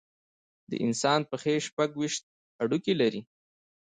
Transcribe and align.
د 0.69 0.71
انسان 0.85 1.19
پښې 1.29 1.55
شپږ 1.67 1.89
ویشت 1.95 2.23
هډوکي 2.59 2.93
لري. 3.01 3.21